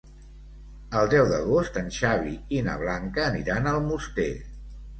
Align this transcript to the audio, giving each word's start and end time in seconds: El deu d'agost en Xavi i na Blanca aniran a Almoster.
El 1.01 1.11
deu 1.11 1.27
d'agost 1.31 1.77
en 1.83 1.93
Xavi 1.99 2.33
i 2.59 2.65
na 2.71 2.81
Blanca 2.81 3.29
aniran 3.29 3.69
a 3.73 3.77
Almoster. 3.79 4.31